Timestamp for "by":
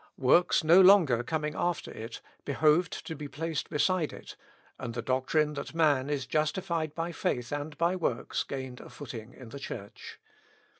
6.95-7.11, 7.77-7.95